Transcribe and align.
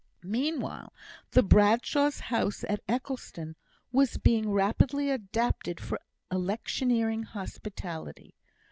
Meanwhile, 0.23 0.91
the 1.29 1.43
Bradshaws' 1.43 2.21
house 2.21 2.63
at 2.67 2.79
Eccleston 2.89 3.55
was 3.91 4.17
being 4.17 4.49
rapidly 4.49 5.11
adapted 5.11 5.79
for 5.79 5.99
electioneering 6.31 7.21
hospitality. 7.21 8.33